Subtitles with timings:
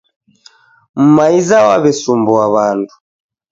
[1.01, 2.93] Mumaiza wawesumbua wandu